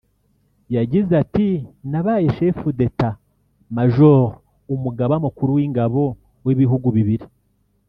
[0.75, 1.47] yagize ati
[1.91, 3.13] “Nabaye Chef d’état
[3.77, 4.19] Major
[4.75, 6.01] (Umugaba Mukuru w’Ingabo)
[6.45, 7.25] w’ibihugu bibiri